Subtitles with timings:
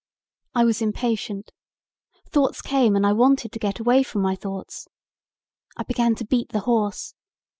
[0.55, 1.51] I was impatient.
[2.27, 4.87] Thoughts came and I wanted to get away from my thoughts.
[5.77, 7.13] I began to beat the horse.